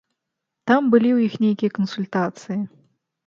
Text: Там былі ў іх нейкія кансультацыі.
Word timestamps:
Там 0.69 0.87
былі 0.95 1.09
ў 1.13 1.19
іх 1.27 1.33
нейкія 1.45 1.75
кансультацыі. 1.77 2.57